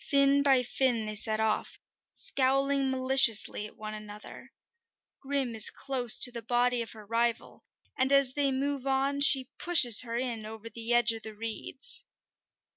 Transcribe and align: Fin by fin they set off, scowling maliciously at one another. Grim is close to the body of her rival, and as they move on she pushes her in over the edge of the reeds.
Fin 0.00 0.42
by 0.42 0.64
fin 0.64 1.06
they 1.06 1.14
set 1.14 1.38
off, 1.38 1.78
scowling 2.12 2.90
maliciously 2.90 3.68
at 3.68 3.76
one 3.76 3.94
another. 3.94 4.52
Grim 5.20 5.54
is 5.54 5.70
close 5.70 6.18
to 6.18 6.32
the 6.32 6.42
body 6.42 6.82
of 6.82 6.90
her 6.90 7.06
rival, 7.06 7.62
and 7.96 8.10
as 8.10 8.32
they 8.32 8.50
move 8.50 8.84
on 8.84 9.20
she 9.20 9.48
pushes 9.58 10.00
her 10.00 10.16
in 10.16 10.44
over 10.44 10.68
the 10.68 10.92
edge 10.92 11.12
of 11.12 11.22
the 11.22 11.36
reeds. 11.36 12.04